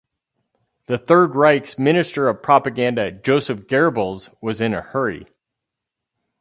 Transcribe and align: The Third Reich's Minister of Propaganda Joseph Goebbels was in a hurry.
The 0.87 0.97
Third 0.97 1.35
Reich's 1.35 1.77
Minister 1.77 2.27
of 2.27 2.41
Propaganda 2.41 3.11
Joseph 3.11 3.67
Goebbels 3.67 4.33
was 4.41 4.59
in 4.59 4.73
a 4.73 4.81
hurry. 4.81 5.27